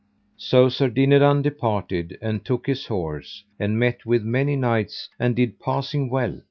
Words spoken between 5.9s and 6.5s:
well.